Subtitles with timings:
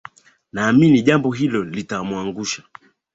[0.53, 2.63] naamini jambo hilo litamuangusha